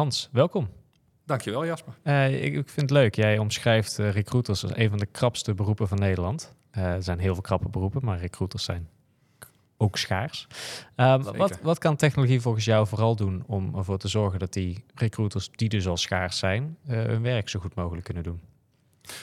Hans, 0.00 0.28
welkom. 0.32 0.68
Dankjewel 1.26 1.66
Jasper. 1.66 1.92
Uh, 2.04 2.44
ik, 2.44 2.54
ik, 2.54 2.68
vind 2.68 2.80
het 2.80 2.90
leuk. 2.90 3.14
Jij 3.14 3.38
omschrijft 3.38 3.98
uh, 3.98 4.10
recruiters 4.10 4.62
als 4.62 4.76
een 4.76 4.88
van 4.88 4.98
de 4.98 5.06
krapste 5.06 5.54
beroepen 5.54 5.88
van 5.88 5.98
Nederland. 5.98 6.54
er 6.70 7.02
zijn 7.02 7.18
heel 7.18 7.32
veel 7.32 7.42
krappe 7.42 7.68
beroepen, 7.68 8.04
maar 8.04 8.18
recruiters 8.18 8.64
zijn 8.64 8.88
ook 9.76 9.98
schaars. 9.98 10.46
Wat, 11.36 11.60
wat 11.62 11.78
kan 11.78 11.96
technologie 11.96 12.40
volgens 12.40 12.64
jou 12.64 12.86
vooral 12.86 13.16
doen 13.16 13.44
om 13.46 13.76
ervoor 13.76 13.98
te 13.98 14.08
zorgen 14.08 14.38
dat 14.38 14.52
die 14.52 14.84
recruiters, 14.94 15.50
die 15.50 15.68
dus 15.68 15.86
al 15.86 15.96
schaars 15.96 16.38
zijn, 16.38 16.76
hun 16.86 17.22
werk 17.22 17.48
zo 17.48 17.60
goed 17.60 17.74
mogelijk 17.74 18.04
kunnen 18.04 18.22
doen? 18.22 18.40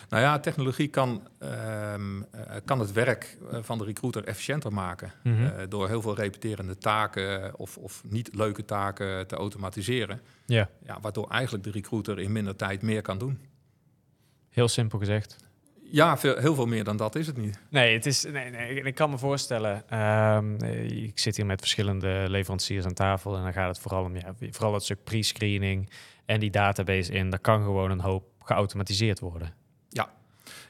Nou 0.10 0.24
ja, 0.24 0.40
technologie 0.40 0.88
kan, 0.88 1.28
ehm, 1.40 2.22
eh, 2.22 2.56
kan 2.66 2.80
het 2.80 2.92
werk 2.92 3.38
eh, 3.52 3.60
van 3.62 3.78
de 3.78 3.84
recruiter 3.84 4.24
efficiënter 4.24 4.74
maken. 4.74 5.12
Mhm. 5.24 5.46
Eh, 5.46 5.52
door 5.70 5.88
heel 5.88 6.02
veel 6.02 6.16
repeterende 6.16 6.78
taken 6.78 7.60
of, 7.60 7.78
of 7.78 8.04
niet 8.10 8.36
leuke 8.36 8.66
taken 8.66 9.28
te 9.28 9.36
automatiseren. 9.36 10.22
Ja. 10.46 10.70
Ja, 10.86 10.98
waardoor 11.02 11.30
eigenlijk 11.30 11.64
de 11.64 11.72
recruiter 11.72 12.20
in 12.20 12.32
minder 12.32 12.56
tijd 12.56 12.82
meer 12.82 13.02
kan 13.02 13.18
doen. 13.18 13.40
Heel 14.50 14.68
simpel 14.68 15.00
gezegd. 15.00 15.38
Ja, 15.92 16.18
veel, 16.18 16.38
heel 16.38 16.56
veel 16.56 16.66
meer 16.66 16.84
dan 16.84 16.98
dat 16.98 17.16
is 17.16 17.28
het 17.28 17.38
niet. 17.38 17.60
Nee, 17.70 17.94
het 17.94 18.06
is, 18.06 18.24
nee, 18.24 18.50
nee 18.50 18.82
ik 18.82 18.96
kan 18.96 19.10
me 19.10 19.18
voorstellen. 19.18 19.90
Ehm, 19.90 20.56
ik 21.06 21.20
zit 21.20 21.36
hier 21.36 21.46
met 21.46 21.60
verschillende 21.60 22.26
leveranciers 22.28 22.86
aan 22.86 22.94
tafel. 22.94 23.36
En 23.36 23.44
dan 23.44 23.54
gaat 23.54 23.68
het 23.68 23.80
vooral 23.80 24.04
om 24.04 24.16
ja, 24.16 24.34
vooral 24.40 24.74
het 24.74 24.84
stuk 24.84 25.04
pre-screening 25.04 25.90
en 26.26 26.40
die 26.40 26.50
database 26.50 27.12
in. 27.12 27.30
Daar 27.30 27.40
kan 27.40 27.64
gewoon 27.64 27.92
een 27.92 28.00
hoop 28.00 28.24
geautomatiseerd 28.44 29.20
worden. 29.20 29.54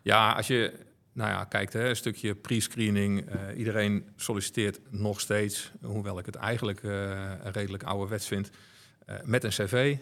Ja, 0.08 0.32
als 0.32 0.48
je 0.48 0.74
nou 1.14 1.30
ja, 1.30 1.44
kijkt, 1.44 1.74
hè, 1.74 1.90
een 1.90 1.96
stukje 1.96 2.36
pre-screening. 2.36 3.36
Uh, 3.36 3.58
iedereen 3.58 4.10
solliciteert 4.16 4.80
nog 4.90 5.20
steeds, 5.20 5.72
hoewel 5.82 6.20
ik 6.20 6.26
het 6.26 6.36
eigenlijk 6.36 6.84
uh, 6.84 7.22
redelijk 7.44 7.84
ouderwets 7.84 8.28
vind, 8.28 8.50
uh, 9.10 9.16
met 9.24 9.44
een 9.44 9.50
cv. 9.50 9.98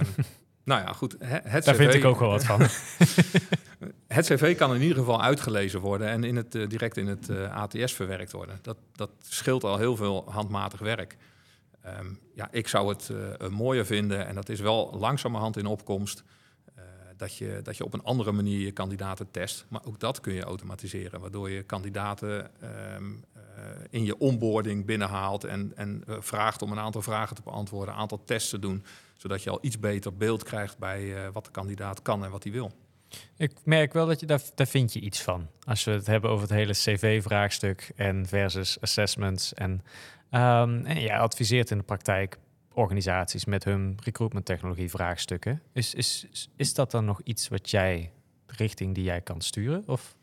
nou 0.64 0.82
ja, 0.82 0.92
goed. 0.92 1.16
Het 1.20 1.64
Daar 1.64 1.74
vind 1.74 1.94
ik 1.94 2.04
ook 2.04 2.18
wel 2.18 2.28
wat 2.28 2.44
van. 2.44 2.60
het 4.16 4.26
cv 4.26 4.56
kan 4.56 4.74
in 4.74 4.80
ieder 4.80 4.96
geval 4.96 5.22
uitgelezen 5.22 5.80
worden 5.80 6.08
en 6.08 6.24
in 6.24 6.36
het, 6.36 6.52
direct 6.52 6.96
in 6.96 7.06
het 7.06 7.30
ATS 7.30 7.92
verwerkt 7.92 8.32
worden. 8.32 8.58
Dat, 8.62 8.76
dat 8.92 9.10
scheelt 9.28 9.64
al 9.64 9.78
heel 9.78 9.96
veel 9.96 10.30
handmatig 10.30 10.80
werk. 10.80 11.16
Um, 12.00 12.18
ja, 12.34 12.48
ik 12.50 12.68
zou 12.68 12.88
het 12.88 13.10
mooier 13.50 13.86
vinden, 13.86 14.26
en 14.26 14.34
dat 14.34 14.48
is 14.48 14.60
wel 14.60 14.96
langzamerhand 14.98 15.56
in 15.56 15.66
opkomst 15.66 16.24
dat 17.16 17.36
je, 17.36 17.60
dat 17.62 17.76
je 17.76 17.84
op 17.84 17.94
een 17.94 18.02
andere 18.02 18.32
manier 18.32 18.60
je 18.60 18.72
kandidaten 18.72 19.30
test. 19.30 19.66
Maar 19.68 19.80
ook 19.84 20.00
dat 20.00 20.20
kun 20.20 20.32
je 20.32 20.42
automatiseren, 20.42 21.20
waardoor 21.20 21.50
je 21.50 21.62
kandidaten 21.62 22.50
ehm, 22.60 23.04
eh, 23.32 23.62
in 23.90 24.04
je 24.04 24.18
onboarding 24.18 24.84
binnenhaalt 24.84 25.44
en, 25.44 25.72
en 25.76 26.02
uh, 26.08 26.16
vraagt 26.20 26.62
om 26.62 26.72
een 26.72 26.78
aantal 26.78 27.02
vragen 27.02 27.36
te 27.36 27.42
beantwoorden, 27.42 27.94
een 27.94 28.00
aantal 28.00 28.24
tests 28.24 28.50
te 28.50 28.58
doen, 28.58 28.84
zodat 29.16 29.42
je 29.42 29.50
al 29.50 29.58
iets 29.60 29.78
beter 29.78 30.16
beeld 30.16 30.42
krijgt 30.42 30.78
bij 30.78 31.02
uh, 31.02 31.28
wat 31.32 31.44
de 31.44 31.50
kandidaat 31.50 32.02
kan 32.02 32.24
en 32.24 32.30
wat 32.30 32.42
hij 32.42 32.52
wil. 32.52 32.72
Ik 33.36 33.52
merk 33.64 33.92
wel 33.92 34.06
dat 34.06 34.20
je 34.20 34.26
daar, 34.26 34.42
daar 34.54 34.66
vind 34.66 34.92
je 34.92 35.00
iets 35.00 35.22
van. 35.22 35.48
Als 35.64 35.84
we 35.84 35.90
het 35.90 36.06
hebben 36.06 36.30
over 36.30 36.48
het 36.48 36.56
hele 36.56 36.72
CV-vraagstuk 36.72 37.92
en 37.96 38.26
versus 38.26 38.80
assessments. 38.80 39.54
En, 39.54 39.70
um, 40.30 40.84
en 40.84 41.00
ja, 41.00 41.18
adviseert 41.18 41.70
in 41.70 41.78
de 41.78 41.84
praktijk 41.84 42.38
organisaties 42.76 43.44
met 43.44 43.64
hun 43.64 43.98
recruitment 44.02 44.44
technologie 44.44 44.90
vraagstukken. 44.90 45.62
Is, 45.72 45.94
is, 45.94 46.26
is 46.56 46.74
dat 46.74 46.90
dan 46.90 47.04
nog 47.04 47.20
iets 47.24 47.48
wat 47.48 47.70
jij, 47.70 48.12
richting 48.46 48.94
die 48.94 49.04
jij 49.04 49.20
kan 49.20 49.40
sturen? 49.40 49.82
Of? 49.86 50.16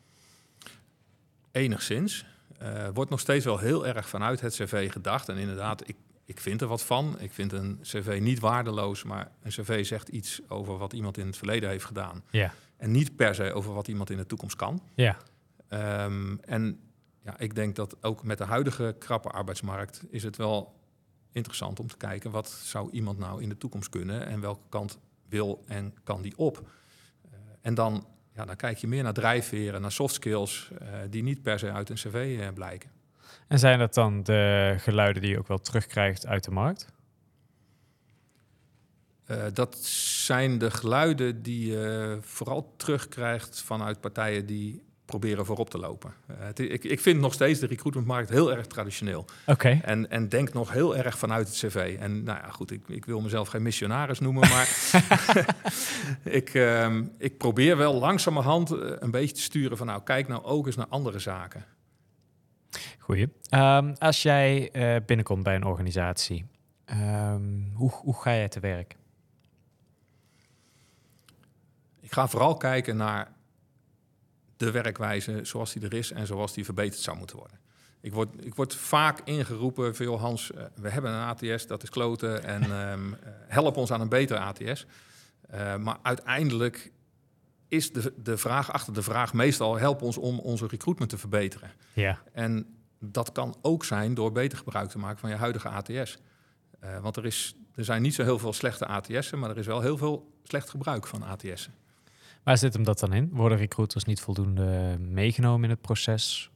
Enigszins. 1.50 2.26
Uh, 2.62 2.88
wordt 2.94 3.10
nog 3.10 3.20
steeds 3.20 3.44
wel 3.44 3.58
heel 3.58 3.86
erg 3.86 4.08
vanuit 4.08 4.40
het 4.40 4.54
cv 4.54 4.92
gedacht. 4.92 5.28
En 5.28 5.36
inderdaad, 5.36 5.88
ik, 5.88 5.96
ik 6.24 6.40
vind 6.40 6.60
er 6.60 6.66
wat 6.66 6.82
van. 6.82 7.16
Ik 7.18 7.32
vind 7.32 7.52
een 7.52 7.78
cv 7.82 8.18
niet 8.20 8.38
waardeloos, 8.38 9.02
maar 9.02 9.30
een 9.42 9.50
cv 9.50 9.84
zegt 9.86 10.08
iets 10.08 10.40
over 10.48 10.78
wat 10.78 10.92
iemand 10.92 11.18
in 11.18 11.26
het 11.26 11.36
verleden 11.36 11.68
heeft 11.68 11.84
gedaan. 11.84 12.24
Ja. 12.30 12.52
En 12.76 12.90
niet 12.90 13.16
per 13.16 13.34
se 13.34 13.52
over 13.52 13.74
wat 13.74 13.88
iemand 13.88 14.10
in 14.10 14.16
de 14.16 14.26
toekomst 14.26 14.56
kan. 14.56 14.82
Ja. 14.94 15.16
Um, 16.04 16.40
en 16.40 16.80
ja, 17.22 17.38
ik 17.38 17.54
denk 17.54 17.76
dat 17.76 17.96
ook 18.00 18.22
met 18.22 18.38
de 18.38 18.44
huidige 18.44 18.96
krappe 18.98 19.28
arbeidsmarkt 19.28 20.04
is 20.10 20.22
het 20.22 20.36
wel 20.36 20.82
interessant 21.34 21.80
om 21.80 21.86
te 21.86 21.96
kijken 21.96 22.30
wat 22.30 22.48
zou 22.48 22.90
iemand 22.90 23.18
nou 23.18 23.42
in 23.42 23.48
de 23.48 23.58
toekomst 23.58 23.88
kunnen 23.88 24.26
en 24.26 24.40
welke 24.40 24.68
kant 24.68 24.98
wil 25.28 25.62
en 25.66 25.94
kan 26.04 26.22
die 26.22 26.36
op. 26.36 26.58
Uh, 26.58 27.32
en 27.60 27.74
dan, 27.74 28.06
ja, 28.34 28.44
dan 28.44 28.56
kijk 28.56 28.78
je 28.78 28.86
meer 28.86 29.02
naar 29.02 29.12
drijfveren, 29.12 29.80
naar 29.80 29.92
soft 29.92 30.14
skills 30.14 30.70
uh, 30.82 30.88
die 31.10 31.22
niet 31.22 31.42
per 31.42 31.58
se 31.58 31.72
uit 31.72 31.90
een 31.90 31.96
cv 31.96 32.36
uh, 32.40 32.48
blijken. 32.54 32.90
En 33.46 33.58
zijn 33.58 33.78
dat 33.78 33.94
dan 33.94 34.22
de 34.22 34.74
geluiden 34.78 35.22
die 35.22 35.30
je 35.30 35.38
ook 35.38 35.48
wel 35.48 35.60
terugkrijgt 35.60 36.26
uit 36.26 36.44
de 36.44 36.50
markt? 36.50 36.92
dat 39.52 39.76
zijn 40.24 40.58
de 40.58 40.70
geluiden 40.70 41.42
die 41.42 41.66
je 41.66 42.18
vooral 42.20 42.74
terugkrijgt 42.76 43.62
vanuit 43.62 44.00
partijen 44.00 44.46
die 44.46 44.82
proberen 45.04 45.46
voorop 45.46 45.70
te 45.70 45.78
lopen. 45.78 46.14
Uh, 46.30 46.36
het, 46.38 46.58
ik, 46.58 46.84
ik 46.84 47.00
vind 47.00 47.20
nog 47.20 47.32
steeds 47.32 47.60
de 47.60 47.66
recruitmentmarkt 47.66 48.30
heel 48.30 48.52
erg 48.52 48.66
traditioneel. 48.66 49.24
Oké. 49.46 49.80
En, 49.82 50.10
en 50.10 50.28
denk 50.28 50.52
nog 50.52 50.72
heel 50.72 50.96
erg 50.96 51.18
vanuit 51.18 51.46
het 51.48 51.56
cv. 51.56 51.96
En 52.00 52.22
nou 52.22 52.38
ja, 52.38 52.48
goed, 52.48 52.70
ik, 52.70 52.88
ik 52.88 53.04
wil 53.04 53.20
mezelf 53.20 53.48
geen 53.48 53.62
missionaris 53.62 54.18
noemen, 54.18 54.48
maar 54.48 54.92
ik, 56.40 56.54
um, 56.54 57.12
ik 57.18 57.38
probeer 57.38 57.76
wel 57.76 57.94
langzamerhand 57.94 58.72
uh, 58.72 58.78
een 58.98 59.10
beetje 59.10 59.34
te 59.34 59.40
sturen 59.40 59.76
van 59.76 59.86
nou, 59.86 60.02
kijk 60.02 60.28
nou 60.28 60.44
ook 60.44 60.66
eens 60.66 60.76
naar 60.76 60.88
andere 60.88 61.18
zaken. 61.18 61.64
Goeie. 62.98 63.28
Um, 63.50 63.94
als 63.98 64.22
jij 64.22 64.70
uh, 64.72 64.96
binnenkomt 65.06 65.42
bij 65.42 65.54
een 65.54 65.64
organisatie, 65.64 66.44
um, 66.90 67.70
hoe, 67.74 67.90
hoe 67.90 68.20
ga 68.20 68.30
jij 68.30 68.48
te 68.48 68.60
werk? 68.60 68.96
Ik 72.00 72.12
ga 72.12 72.28
vooral 72.28 72.56
kijken 72.56 72.96
naar 72.96 73.32
de 74.56 74.70
werkwijze 74.70 75.40
zoals 75.42 75.72
die 75.72 75.82
er 75.82 75.94
is 75.94 76.10
en 76.10 76.26
zoals 76.26 76.52
die 76.52 76.64
verbeterd 76.64 77.02
zou 77.02 77.16
moeten 77.16 77.36
worden. 77.36 77.58
Ik 78.00 78.12
word, 78.12 78.44
ik 78.44 78.54
word 78.54 78.74
vaak 78.74 79.20
ingeroepen, 79.24 79.94
veel 79.94 80.18
Hans, 80.18 80.50
uh, 80.50 80.62
we 80.74 80.88
hebben 80.88 81.10
een 81.10 81.26
ATS, 81.26 81.66
dat 81.66 81.82
is 81.82 81.88
kloten 81.88 82.44
en 82.44 82.90
um, 82.90 83.16
help 83.48 83.76
ons 83.76 83.92
aan 83.92 84.00
een 84.00 84.08
beter 84.08 84.38
ATS. 84.38 84.86
Uh, 85.54 85.76
maar 85.76 85.98
uiteindelijk 86.02 86.92
is 87.68 87.92
de, 87.92 88.12
de 88.16 88.36
vraag 88.36 88.72
achter 88.72 88.92
de 88.92 89.02
vraag 89.02 89.32
meestal 89.32 89.78
help 89.78 90.02
ons 90.02 90.18
om 90.18 90.38
onze 90.38 90.66
recruitment 90.66 91.10
te 91.10 91.18
verbeteren. 91.18 91.70
Ja. 91.92 92.22
En 92.32 92.76
dat 92.98 93.32
kan 93.32 93.56
ook 93.62 93.84
zijn 93.84 94.14
door 94.14 94.32
beter 94.32 94.58
gebruik 94.58 94.88
te 94.88 94.98
maken 94.98 95.18
van 95.18 95.30
je 95.30 95.36
huidige 95.36 95.68
ATS. 95.68 96.18
Uh, 96.84 96.98
want 96.98 97.16
er, 97.16 97.26
is, 97.26 97.56
er 97.74 97.84
zijn 97.84 98.02
niet 98.02 98.14
zo 98.14 98.22
heel 98.22 98.38
veel 98.38 98.52
slechte 98.52 98.86
ATS'en, 98.86 99.38
maar 99.38 99.50
er 99.50 99.58
is 99.58 99.66
wel 99.66 99.80
heel 99.80 99.98
veel 99.98 100.32
slecht 100.42 100.70
gebruik 100.70 101.06
van 101.06 101.22
ATS'en. 101.22 101.74
Waar 102.44 102.58
zit 102.58 102.74
hem 102.74 102.84
dat 102.84 102.98
dan 102.98 103.12
in? 103.12 103.30
Worden 103.32 103.58
recruiters 103.58 104.04
niet 104.04 104.20
voldoende 104.20 104.96
meegenomen 104.98 105.64
in 105.64 105.70
het 105.70 105.80
proces? 105.80 106.50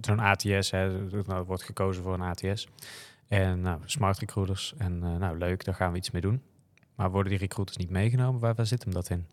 Zo'n 0.00 0.18
ATS, 0.18 0.70
hè, 0.70 1.00
nou, 1.26 1.44
wordt 1.44 1.62
gekozen 1.62 2.02
voor 2.02 2.14
een 2.14 2.20
ATS. 2.20 2.68
En 3.28 3.60
nou, 3.60 3.80
smart 3.84 4.18
recruiters. 4.18 4.74
En 4.78 5.02
uh, 5.02 5.16
nou, 5.16 5.38
leuk, 5.38 5.64
daar 5.64 5.74
gaan 5.74 5.92
we 5.92 5.98
iets 5.98 6.10
mee 6.10 6.22
doen. 6.22 6.42
Maar 6.94 7.10
worden 7.10 7.30
die 7.30 7.40
recruiters 7.40 7.76
niet 7.78 7.90
meegenomen? 7.90 8.40
Waar, 8.40 8.54
waar 8.54 8.66
zit 8.66 8.84
hem 8.84 8.92
dat 8.92 9.10
in? 9.10 9.26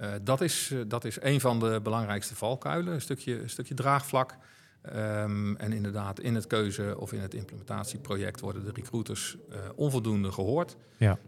Uh, 0.00 0.12
dat, 0.22 0.40
is, 0.40 0.74
dat 0.86 1.04
is 1.04 1.20
een 1.20 1.40
van 1.40 1.60
de 1.60 1.80
belangrijkste 1.82 2.34
valkuilen. 2.34 2.94
Een 2.94 3.00
stukje, 3.00 3.40
een 3.40 3.50
stukje 3.50 3.74
draagvlak. 3.74 4.36
Um, 4.96 5.56
en 5.56 5.72
inderdaad, 5.72 6.20
in 6.20 6.34
het 6.34 6.46
keuze- 6.46 6.98
of 6.98 7.12
in 7.12 7.20
het 7.20 7.34
implementatieproject 7.34 8.40
worden 8.40 8.64
de 8.64 8.72
recruiters 8.72 9.36
onvoldoende 9.74 10.32
gehoord. 10.32 10.76
Ja. 10.96 11.18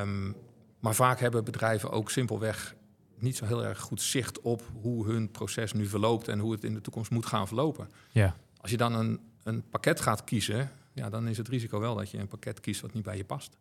Um, 0.00 0.36
maar 0.80 0.94
vaak 0.94 1.20
hebben 1.20 1.44
bedrijven 1.44 1.90
ook 1.90 2.10
simpelweg 2.10 2.74
niet 3.18 3.36
zo 3.36 3.44
heel 3.44 3.64
erg 3.64 3.80
goed 3.80 4.02
zicht 4.02 4.40
op 4.40 4.62
hoe 4.80 5.06
hun 5.06 5.30
proces 5.30 5.72
nu 5.72 5.86
verloopt 5.86 6.28
en 6.28 6.38
hoe 6.38 6.52
het 6.52 6.64
in 6.64 6.74
de 6.74 6.80
toekomst 6.80 7.10
moet 7.10 7.26
gaan 7.26 7.46
verlopen. 7.46 7.88
Ja. 8.10 8.36
Als 8.60 8.70
je 8.70 8.76
dan 8.76 8.94
een, 8.94 9.20
een 9.42 9.68
pakket 9.68 10.00
gaat 10.00 10.24
kiezen, 10.24 10.70
ja, 10.92 11.08
dan 11.08 11.28
is 11.28 11.36
het 11.38 11.48
risico 11.48 11.80
wel 11.80 11.94
dat 11.94 12.10
je 12.10 12.18
een 12.18 12.28
pakket 12.28 12.60
kiest 12.60 12.80
wat 12.80 12.92
niet 12.92 13.02
bij 13.02 13.16
je 13.16 13.24
past. 13.24 13.56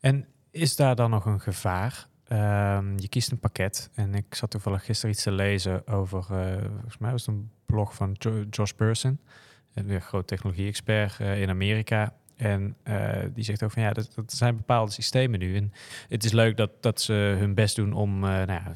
En 0.00 0.26
is 0.50 0.76
daar 0.76 0.96
dan 0.96 1.10
nog 1.10 1.26
een 1.26 1.40
gevaar? 1.40 2.08
Um, 2.32 2.98
je 2.98 3.08
kiest 3.08 3.30
een 3.30 3.38
pakket 3.38 3.90
en 3.94 4.14
ik 4.14 4.34
zat 4.34 4.50
toevallig 4.50 4.84
gisteren 4.84 5.14
iets 5.14 5.22
te 5.22 5.32
lezen 5.32 5.86
over, 5.86 6.18
uh, 6.18 6.62
volgens 6.70 6.98
mij 6.98 7.10
was 7.10 7.26
het 7.26 7.34
een 7.34 7.50
blog 7.66 7.94
van 7.94 8.16
jo 8.18 8.44
Josh 8.50 8.70
Person, 8.70 9.20
een 9.74 10.00
groot 10.00 10.26
technologie-expert 10.26 11.18
uh, 11.20 11.40
in 11.40 11.48
Amerika. 11.48 12.14
En 12.36 12.76
uh, 12.84 13.18
die 13.34 13.44
zegt 13.44 13.62
ook 13.62 13.70
van 13.70 13.82
ja, 13.82 13.92
dat, 13.92 14.12
dat, 14.14 14.32
zijn 14.32 14.56
bepaalde 14.56 14.92
systemen 14.92 15.38
nu. 15.38 15.56
En 15.56 15.72
het 16.08 16.24
is 16.24 16.32
leuk 16.32 16.56
dat, 16.56 16.70
dat 16.80 17.00
ze 17.00 17.12
hun 17.12 17.54
best 17.54 17.76
doen 17.76 17.92
om 17.92 18.14
uh, 18.14 18.30
nou 18.30 18.46
ja, 18.46 18.72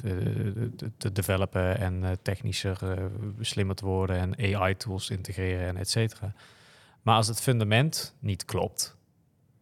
te, 0.77 0.91
te 0.97 1.13
developen 1.13 1.79
en 1.79 2.19
technischer, 2.23 3.11
slimmer 3.41 3.75
te 3.77 3.85
worden 3.85 4.17
en 4.17 4.55
AI-tools 4.55 5.07
te 5.07 5.15
integreren 5.15 5.67
en 5.67 5.77
et 5.77 5.91
cetera. 5.91 6.35
Maar 7.03 7.17
als 7.17 7.27
het 7.27 7.41
fundament 7.41 8.15
niet 8.19 8.45
klopt 8.45 8.97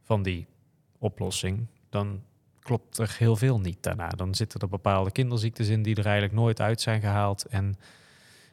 van 0.03 0.23
die 0.23 0.47
oplossing, 0.99 1.67
dan 1.91 2.23
klopt 2.61 2.99
er 2.99 3.15
heel 3.19 3.37
veel 3.37 3.61
niet 3.61 3.83
daarna. 3.83 4.09
Dan 4.09 4.35
zitten 4.35 4.61
er 4.61 4.69
bepaalde 4.69 5.11
kinderziektes 5.11 5.69
in 5.69 5.83
die 5.83 5.97
er 5.97 6.05
eigenlijk 6.05 6.35
nooit 6.35 6.61
uit 6.61 6.81
zijn 6.81 7.01
gehaald. 7.01 7.45
En 7.45 7.79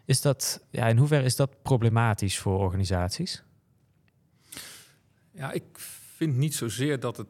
is 0.06 0.22
dat, 0.22 0.66
ja, 0.70 0.88
in 0.88 0.98
hoeverre 0.98 1.24
is 1.24 1.36
dat 1.36 1.62
problematisch 1.62 2.40
voor 2.40 2.60
organisaties? 2.60 3.44
Ja, 5.44 5.52
ik 5.52 5.64
vind 6.16 6.36
niet 6.36 6.56
zozeer 6.56 7.00
dat 7.00 7.18
het 7.18 7.28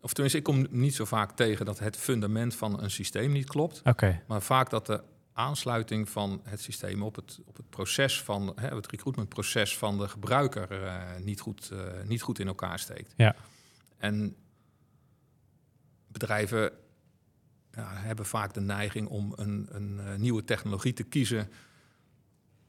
of 0.00 0.12
tenminste, 0.12 0.38
ik 0.38 0.44
kom 0.44 0.66
niet 0.70 0.94
zo 0.94 1.04
vaak 1.04 1.36
tegen 1.36 1.64
dat 1.66 1.78
het 1.78 1.96
fundament 1.96 2.54
van 2.54 2.82
een 2.82 2.90
systeem 2.90 3.32
niet 3.32 3.46
klopt. 3.46 3.80
Oké. 3.84 4.22
Maar 4.28 4.42
vaak 4.42 4.70
dat 4.70 4.86
de 4.86 5.02
aansluiting 5.32 6.08
van 6.08 6.40
het 6.44 6.60
systeem 6.60 7.02
op 7.02 7.16
het, 7.16 7.38
op 7.44 7.56
het 7.56 7.70
proces 7.70 8.22
van 8.22 8.52
hè, 8.56 8.74
het 8.74 8.90
recruitmentproces 8.90 9.78
van 9.78 9.98
de 9.98 10.08
gebruiker 10.08 10.82
uh, 10.82 11.02
niet, 11.20 11.40
goed, 11.40 11.70
uh, 11.72 11.80
niet 12.04 12.22
goed 12.22 12.38
in 12.38 12.46
elkaar 12.46 12.78
steekt. 12.78 13.12
Ja. 13.16 13.36
En 13.96 14.36
bedrijven 16.06 16.72
ja, 17.72 17.92
hebben 17.94 18.26
vaak 18.26 18.54
de 18.54 18.60
neiging 18.60 19.08
om 19.08 19.32
een, 19.36 19.68
een 19.70 20.00
uh, 20.00 20.14
nieuwe 20.14 20.44
technologie 20.44 20.92
te 20.92 21.04
kiezen 21.04 21.50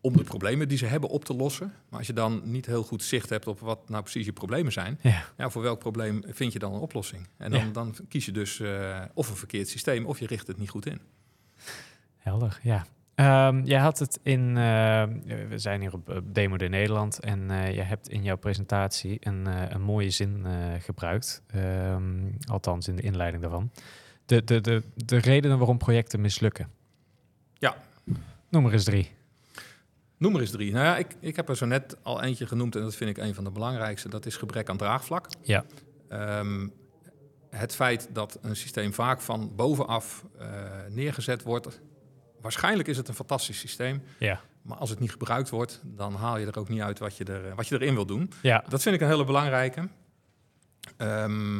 om 0.05 0.17
de 0.17 0.23
problemen 0.23 0.67
die 0.67 0.77
ze 0.77 0.85
hebben 0.85 1.09
op 1.09 1.25
te 1.25 1.35
lossen. 1.35 1.73
Maar 1.89 1.97
als 1.99 2.07
je 2.07 2.13
dan 2.13 2.41
niet 2.43 2.65
heel 2.65 2.83
goed 2.83 3.03
zicht 3.03 3.29
hebt 3.29 3.47
op 3.47 3.59
wat 3.59 3.89
nou 3.89 4.01
precies 4.01 4.25
je 4.25 4.33
problemen 4.33 4.71
zijn, 4.71 4.99
ja. 5.01 5.23
ja 5.37 5.49
voor 5.49 5.61
welk 5.61 5.79
probleem 5.79 6.23
vind 6.27 6.53
je 6.53 6.59
dan 6.59 6.73
een 6.73 6.79
oplossing? 6.79 7.27
En 7.37 7.51
dan, 7.51 7.59
Ja. 7.65 7.71
dan 7.71 7.95
kies 8.07 8.25
je 8.25 8.31
dus 8.31 8.59
eh, 8.59 9.01
of 9.13 9.29
een 9.29 9.35
verkeerd 9.35 9.67
systeem 9.69 10.05
of 10.05 10.19
je 10.19 10.27
richt 10.27 10.47
het 10.47 10.57
niet 10.57 10.69
goed 10.69 10.85
in. 10.85 11.01
Helder, 12.17 12.59
ja. 12.63 12.85
Ehm, 13.15 13.63
jij 13.63 13.79
had 13.79 13.99
het 13.99 14.19
in, 14.23 14.47
eh, 14.49 15.03
we 15.49 15.57
zijn 15.57 15.81
hier 15.81 15.93
op, 15.93 16.21
Demo 16.23 16.57
de 16.57 16.67
Nederland 16.67 17.19
en 17.19 17.51
eh, 17.51 17.75
je 17.75 17.81
hebt 17.81 18.09
in 18.09 18.23
jouw 18.23 18.37
presentatie 18.37 19.17
een, 19.19 19.45
een 19.73 19.81
mooie 19.81 20.09
zin 20.09 20.45
gebruikt, 20.79 21.41
Ehm, 21.47 22.31
althans 22.49 22.87
in 22.87 22.95
de 22.95 23.01
inleiding 23.01 23.41
daarvan. 23.41 23.71
De, 24.25 24.43
de, 24.43 24.61
de, 24.61 24.83
de 24.95 25.17
redenen 25.17 25.57
waarom 25.57 25.77
projecten 25.77 26.21
mislukken. 26.21 26.67
Ja. 27.53 27.75
Noem 28.49 28.65
er 28.65 28.73
eens 28.73 28.83
drie. 28.83 29.11
Noem 30.17 30.35
er 30.35 30.41
eens 30.41 30.51
drie. 30.51 30.71
Nou 30.71 30.85
ja, 30.85 30.97
ik, 30.97 31.15
ik 31.19 31.35
heb 31.35 31.49
er 31.49 31.57
zo 31.57 31.65
net 31.65 31.97
al 32.03 32.21
eentje 32.23 32.47
genoemd 32.47 32.75
en 32.75 32.81
dat 32.81 32.95
vind 32.95 33.09
ik 33.09 33.17
een 33.23 33.33
van 33.35 33.43
de 33.43 33.51
belangrijkste. 33.51 34.09
Dat 34.09 34.25
is 34.25 34.35
gebrek 34.37 34.69
aan 34.69 34.77
draagvlak. 34.77 35.27
Ja. 35.41 35.65
Ehm, 36.09 36.67
het 37.49 37.75
feit 37.75 38.09
dat 38.13 38.37
een 38.41 38.55
systeem 38.55 38.93
vaak 38.93 39.21
van 39.21 39.55
bovenaf 39.55 40.25
eh, 40.39 40.47
neergezet 40.89 41.43
wordt. 41.43 41.81
Waarschijnlijk 42.41 42.87
is 42.87 42.97
het 42.97 43.07
een 43.07 43.13
fantastisch 43.15 43.59
systeem, 43.59 44.01
Ja. 44.19 44.41
maar 44.61 44.77
als 44.77 44.89
het 44.89 44.99
niet 44.99 45.11
gebruikt 45.11 45.49
wordt, 45.49 45.81
dan 45.83 46.13
haal 46.15 46.37
je 46.37 46.45
er 46.45 46.59
ook 46.59 46.69
niet 46.69 46.81
uit 46.81 46.99
wat 46.99 47.17
je, 47.17 47.23
er, 47.23 47.55
wat 47.55 47.67
je 47.67 47.75
erin 47.75 47.93
wil 47.95 48.05
doen. 48.05 48.31
Ja. 48.41 48.63
Dat 48.69 48.81
vind 48.81 48.95
ik 48.95 49.01
een 49.01 49.07
hele 49.07 49.25
belangrijke. 49.25 49.87
Ehm, 50.97 51.57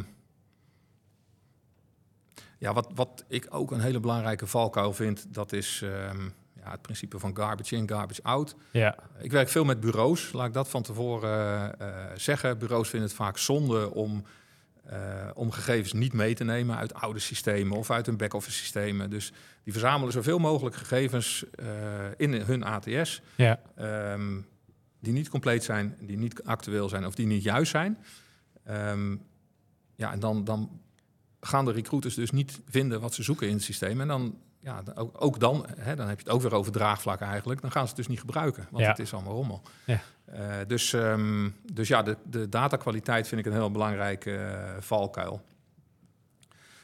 ja, 2.60 2.74
wat, 2.74 2.92
wat 2.96 3.24
ik 3.28 3.48
ook 3.50 3.72
een 3.72 3.80
hele 3.81 4.00
belangrijke 4.00 4.48
valkuil 4.48 4.94
vind, 4.94 5.34
dat 5.34 5.54
is 5.54 5.81
ehm, 5.84 6.30
ja, 6.66 6.72
het 6.72 6.82
principe 6.82 7.20
van 7.20 7.36
garbage 7.36 7.76
in, 7.76 7.90
garbage 7.90 8.24
out. 8.24 8.56
Ja. 8.72 8.96
Ik 9.20 9.32
werk 9.32 9.50
veel 9.50 9.66
met 9.66 9.80
bureaus, 9.80 10.32
laat 10.32 10.48
ik 10.48 10.54
dat 10.54 10.70
van 10.70 10.82
tevoren 10.82 11.80
eh, 11.80 11.88
eh, 11.88 12.12
zeggen. 12.16 12.58
Bureaus 12.58 12.90
vinden 12.90 13.08
het 13.08 13.18
vaak 13.18 13.38
zonde 13.38 13.94
om, 13.94 14.24
eh, 14.84 15.30
om 15.34 15.52
gegevens 15.52 15.94
niet 15.94 16.14
mee 16.14 16.36
te 16.36 16.44
nemen 16.44 16.78
uit 16.78 16.94
oude 16.94 17.20
systemen 17.20 17.78
of 17.78 17.92
uit 17.92 18.06
hun 18.06 18.18
back-office 18.18 18.58
systemen. 18.58 19.10
Dus 19.10 19.32
die 19.64 19.74
verzamelen 19.74 20.14
zoveel 20.14 20.40
mogelijk 20.40 20.76
gegevens 20.76 21.46
in 22.18 22.34
hun 22.34 22.64
ATS. 22.64 23.22
Ja. 23.36 23.60
Ehm, 23.76 24.40
die 25.00 25.14
niet 25.14 25.30
compleet 25.30 25.64
zijn, 25.64 25.98
die 26.00 26.18
niet 26.18 26.44
actueel 26.44 26.90
zijn 26.90 27.06
of 27.06 27.16
die 27.16 27.26
niet 27.26 27.44
juist 27.44 27.72
zijn. 27.72 27.98
Ehm, 28.64 29.16
ja, 29.96 30.12
en 30.12 30.20
dan, 30.20 30.44
dan 30.44 30.82
gaan 31.40 31.66
de 31.66 31.72
recruiters 31.72 32.16
dus 32.16 32.32
niet 32.32 32.60
vinden 32.70 33.02
wat 33.02 33.14
ze 33.14 33.24
zoeken 33.24 33.48
in 33.48 33.54
het 33.54 33.64
systeem. 33.64 34.02
En 34.02 34.08
dan, 34.08 34.38
ja, 34.66 34.84
ook, 34.96 35.24
ook 35.24 35.40
dan, 35.40 35.66
hè, 35.78 35.96
dan 35.96 36.08
heb 36.08 36.18
je 36.20 36.24
het 36.24 36.34
ook 36.34 36.42
weer 36.42 36.54
over 36.54 36.72
draagvlak 36.72 37.20
eigenlijk. 37.22 37.62
Dan 37.62 37.72
gaan 37.72 37.82
ze 37.82 37.88
het 37.88 37.98
dus 37.98 38.08
niet 38.08 38.20
gebruiken, 38.20 38.68
want 38.72 38.84
Ja. 38.84 38.90
het 38.90 39.00
is 39.00 39.14
allemaal 39.14 39.34
rommel. 39.34 39.62
Ja. 39.86 40.00
Eh, 40.26 40.56
dus, 40.68 40.94
ehm, 40.94 41.50
dus 41.74 41.88
ja, 41.88 42.02
de, 42.04 42.18
de 42.24 42.50
datakwaliteit 42.50 43.28
vind 43.28 43.40
ik 43.42 43.48
een 43.48 43.54
heel 43.58 43.72
belangrijke 43.72 44.36
eh, 44.36 44.82
valkuil. 44.82 45.42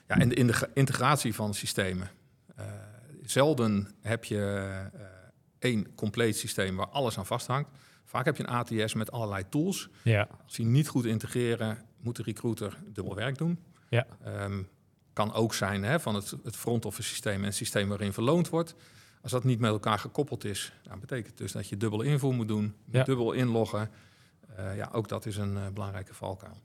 Ja, 0.08 0.18
en 0.18 0.30
de, 0.30 0.36
in 0.36 0.48
de 0.48 0.70
integratie 0.74 1.36
van 1.36 1.54
systemen. 1.54 2.10
Eh, 2.56 2.66
zelden 3.24 3.88
heb 4.02 4.24
je 4.24 4.70
één 5.60 5.96
compleet 5.96 6.38
systeem 6.38 6.76
waar 6.76 6.88
alles 6.90 7.18
aan 7.18 7.26
vasthangt. 7.26 7.70
Vaak 8.06 8.26
heb 8.26 8.38
je 8.38 8.44
een 8.48 8.50
ATS 8.50 8.94
met 8.94 9.12
allerlei 9.12 9.44
tools. 9.50 9.90
Ja. 10.04 10.28
Als 10.44 10.56
die 10.56 10.66
niet 10.66 10.88
goed 10.88 11.06
integreren, 11.06 11.78
moet 11.98 12.16
de 12.16 12.24
recruiter 12.24 12.78
dubbel 12.88 13.16
werk 13.16 13.38
doen. 13.38 13.60
Ja. 13.90 14.06
Ehm, 14.24 14.64
kan 15.14 15.34
ook 15.34 15.54
zijn 15.54 15.84
hè, 15.84 16.00
van 16.00 16.16
het, 16.16 16.34
het 16.44 16.56
front 16.56 16.86
office 16.86 17.10
systeem 17.10 17.40
en 17.40 17.44
het 17.44 17.56
systeem 17.56 17.90
waarin 17.90 18.14
verloond 18.14 18.50
wordt. 18.50 18.76
Als 19.22 19.32
dat 19.32 19.44
niet 19.44 19.60
met 19.60 19.72
elkaar 19.72 20.00
gekoppeld 20.00 20.44
is, 20.44 20.74
dan 20.84 21.00
betekent 21.00 21.28
het 21.28 21.38
dus 21.38 21.52
dat 21.52 21.70
je 21.70 21.78
dubbel 21.78 22.02
invoer 22.02 22.34
moet 22.34 22.48
doen, 22.48 22.76
Ja. 22.92 23.04
dubbel 23.04 23.32
inloggen. 23.32 23.90
Eh, 24.56 24.76
ja, 24.76 24.90
ook 24.92 25.08
dat 25.08 25.26
is 25.26 25.38
een 25.38 25.58
eh, 25.58 25.68
belangrijke 25.74 26.14
valkuil. 26.14 26.58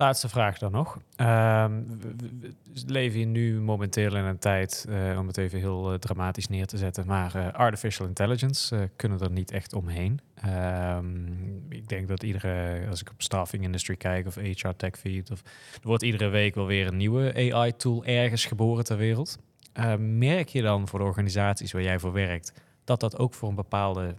Laatste 0.00 0.28
vraag 0.28 0.58
dan 0.58 0.72
nog. 0.72 0.98
Ehm, 1.16 1.82
leven 2.86 3.18
hier 3.18 3.26
nu 3.26 3.60
momenteel 3.60 4.16
in 4.16 4.24
een 4.24 4.38
tijd, 4.38 4.86
eh, 4.88 5.18
om 5.18 5.26
het 5.26 5.36
even 5.36 5.58
heel 5.58 5.92
eh, 5.92 5.98
dramatisch 5.98 6.48
neer 6.48 6.66
te 6.66 6.76
zetten, 6.76 7.06
maar 7.06 7.34
eh, 7.34 7.52
artificial 7.52 8.06
intelligence 8.06 8.90
kunnen 8.96 9.20
er 9.20 9.30
niet 9.30 9.50
echt 9.50 9.72
omheen. 9.72 10.20
Ehm, 10.34 11.26
ik 11.68 11.88
denk 11.88 12.08
dat 12.08 12.22
iedere, 12.22 12.86
als 12.88 13.00
ik 13.00 13.10
op 13.10 13.22
staffing 13.22 13.62
industry 13.62 13.96
kijk 13.96 14.26
of 14.26 14.34
HR 14.34 14.68
tech 14.76 14.98
feed, 14.98 15.30
of, 15.30 15.42
er 15.72 15.88
wordt 15.88 16.02
iedere 16.02 16.28
week 16.28 16.54
wel 16.54 16.66
weer 16.66 16.86
een 16.86 16.96
nieuwe 16.96 17.52
AI 17.52 17.76
tool 17.76 18.04
ergens 18.04 18.44
geboren 18.44 18.84
ter 18.84 18.96
wereld. 18.96 19.38
Eh, 19.72 19.94
merk 19.98 20.48
je 20.48 20.62
dan 20.62 20.88
voor 20.88 20.98
de 20.98 21.04
organisaties 21.04 21.72
waar 21.72 21.82
jij 21.82 21.98
voor 21.98 22.12
werkt 22.12 22.52
dat 22.84 23.00
dat 23.00 23.18
ook 23.18 23.34
voor 23.34 23.48
een 23.48 23.54
bepaalde 23.54 24.14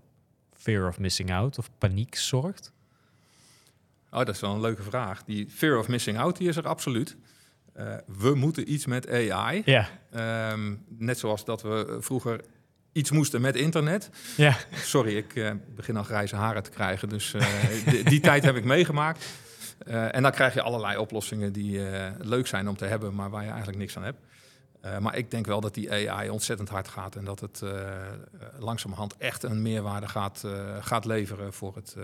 fear 0.54 0.88
of 0.88 1.00
missing 1.00 1.32
out 1.32 1.58
of 1.58 1.70
paniek 1.78 2.16
zorgt? 2.16 2.72
Oh, 4.12 4.18
dat 4.18 4.30
is 4.30 4.40
wel 4.40 4.54
een 4.54 4.62
leuke 4.62 4.84
vraag. 4.84 5.24
Die 5.24 5.50
fear 5.50 5.78
of 5.78 5.88
missing 5.88 6.18
out, 6.20 6.38
die 6.38 6.48
is 6.48 6.56
er 6.58 6.68
absoluut. 6.68 7.18
Eh, 7.74 7.96
we 8.08 8.36
moeten 8.36 8.72
iets 8.72 8.86
met 8.86 9.10
AI. 9.10 9.62
Ja, 9.66 9.90
Ehm, 10.12 10.76
net 10.88 11.20
zoals 11.20 11.46
dat 11.46 11.62
we 11.62 11.98
vroeger 12.00 12.42
iets 12.92 13.12
moesten 13.12 13.42
met 13.42 13.56
internet. 13.56 14.10
ja, 14.38 14.58
Sorry, 14.74 15.18
ik 15.18 15.36
eh, 15.36 15.52
begin 15.76 15.98
al 15.98 16.04
grijze 16.04 16.36
haren 16.36 16.64
te 16.64 16.70
krijgen. 16.70 17.10
Dus 17.10 17.34
eh, 17.34 17.46
die, 17.90 18.04
die 18.04 18.20
tijd 18.20 18.44
heb 18.44 18.56
ik 18.56 18.64
meegemaakt. 18.64 19.26
En 19.86 20.22
dan 20.24 20.32
krijg 20.32 20.54
je 20.54 20.62
allerlei 20.62 20.98
oplossingen 20.98 21.54
die 21.54 21.82
leuk 22.20 22.48
zijn 22.48 22.68
om 22.68 22.76
te 22.78 22.86
hebben, 22.86 23.16
maar 23.16 23.30
waar 23.30 23.44
je 23.44 23.50
eigenlijk 23.50 23.78
niks 23.78 23.98
aan 23.98 24.04
hebt. 24.04 24.20
Maar 25.00 25.18
ik 25.18 25.32
denk 25.32 25.46
wel 25.46 25.62
dat 25.62 25.74
die 25.74 26.10
AI 26.12 26.30
ontzettend 26.30 26.70
hard 26.70 26.88
gaat 26.88 27.16
en 27.16 27.26
dat 27.26 27.40
het 27.40 27.62
langzamerhand 28.60 29.18
echt 29.18 29.44
een 29.44 29.62
meerwaarde 29.62 30.08
gaat, 30.08 30.44
gaat 30.80 31.06
leveren 31.06 31.54
voor 31.54 31.76
het, 31.76 31.96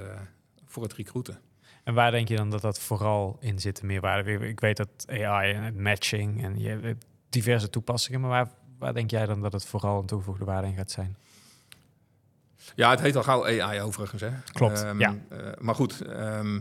voor 0.65 0.83
het 0.83 0.93
recruiten. 0.93 1.39
En 1.87 1.93
waar 1.93 2.11
denk 2.11 2.27
je 2.27 2.35
dan 2.35 2.49
dat 2.49 2.61
dat 2.61 2.79
vooral 2.79 3.37
in 3.39 3.59
zit, 3.59 3.79
de 3.79 3.85
meerwaarde? 3.85 4.47
Ik- 4.47 4.59
weet 4.59 4.77
dat 4.77 4.89
AI 5.09 5.53
en 5.53 5.63
het 5.63 5.77
matching 5.77 6.43
en 6.43 6.59
je 6.59 6.69
hebt 6.69 7.05
diverse 7.29 7.69
toepassingen, 7.69 8.19
maar 8.21 8.29
waar, 8.29 8.47
waar 8.79 8.93
denk 8.93 9.11
jij 9.11 9.25
dan 9.25 9.41
dat 9.41 9.53
het 9.53 9.65
vooral 9.65 9.99
een 9.99 10.05
toegevoegde 10.05 10.45
waarde 10.45 10.67
in 10.67 10.75
gaat 10.75 10.91
zijn? 10.91 11.17
Ja, 12.75 12.89
het 12.89 12.99
heet 12.99 13.15
al 13.15 13.23
gauw 13.23 13.45
AI 13.61 13.81
overigens. 13.81 14.21
Hè? 14.21 14.29
Klopt, 14.51 14.83
Ehm, 14.83 14.99
ja. 14.99 15.15
eh, 15.29 15.37
maar 15.59 15.75
goed, 15.75 16.01
ehm, 16.01 16.59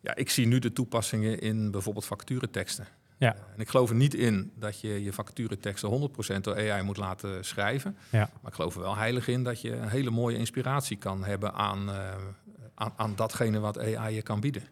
ja, 0.00 0.14
ik 0.14 0.30
zie 0.30 0.46
nu 0.46 0.58
de 0.58 0.72
toepassingen 0.72 1.40
in 1.40 1.70
bijvoorbeeld 1.70 2.04
vacatureteksten. 2.06 2.86
Ja. 3.16 3.34
Eh, 3.34 3.40
en 3.54 3.60
ik 3.60 3.68
geloof 3.68 3.90
er 3.90 3.96
niet 3.96 4.14
in 4.14 4.52
dat 4.54 4.80
je 4.80 5.02
je 5.04 5.12
vacatureteksten 5.12 5.88
100% 5.88 6.44
door 6.44 6.54
AI 6.70 6.82
moet 6.82 6.96
laten 6.96 7.44
schrijven. 7.44 7.96
Ja. 8.10 8.18
Maar 8.40 8.50
ik 8.50 8.54
geloof 8.54 8.74
er 8.74 8.80
wel 8.80 8.96
heilig 8.96 9.28
in 9.28 9.42
dat 9.44 9.60
je 9.60 9.72
een 9.76 9.88
hele 9.88 10.10
mooie 10.10 10.36
inspiratie 10.36 10.96
kan 10.96 11.24
hebben 11.24 11.52
aan, 11.54 11.90
eh, 11.90 12.14
aan, 12.78 12.92
aan 12.96 13.16
datgene 13.16 13.58
wat 13.58 13.78
AI 13.78 14.14
je 14.14 14.22
kan 14.22 14.40
bieden. 14.40 14.62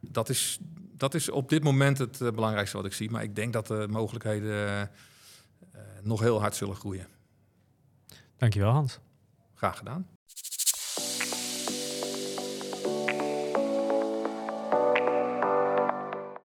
Dat 0.00 0.28
is, 0.28 0.58
dat 0.96 1.14
is 1.14 1.30
op 1.30 1.48
dit 1.48 1.62
moment 1.62 1.98
het 1.98 2.20
eh, 2.20 2.30
belangrijkste 2.30 2.76
wat 2.76 2.86
ik 2.86 2.92
zie. 2.92 3.10
Maar 3.10 3.22
ik 3.22 3.36
denk 3.36 3.52
dat 3.52 3.66
de 3.66 3.86
mogelijkheden 3.90 4.50
eh, 4.50 4.80
eh, 4.80 4.88
nog 6.02 6.20
heel 6.20 6.40
hard 6.40 6.56
zullen 6.56 6.76
groeien. 6.76 7.06
Dankjewel 8.36 8.70
Hans. 8.70 8.98
Graag 9.54 9.78
gedaan. 9.78 10.06